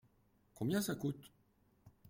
Combien 0.55 0.81
ça 0.81 0.95
coûte? 0.95 1.31